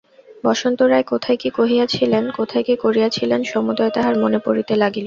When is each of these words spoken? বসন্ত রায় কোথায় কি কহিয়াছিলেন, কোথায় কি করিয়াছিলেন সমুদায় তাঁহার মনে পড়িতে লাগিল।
বসন্ত 0.43 0.79
রায় 0.83 1.05
কোথায় 1.11 1.37
কি 1.37 1.49
কহিয়াছিলেন, 1.57 2.23
কোথায় 2.39 2.63
কি 2.63 2.75
করিয়াছিলেন 2.75 3.41
সমুদায় 3.43 3.93
তাঁহার 3.95 4.15
মনে 4.23 4.39
পড়িতে 4.45 4.73
লাগিল। 4.75 4.99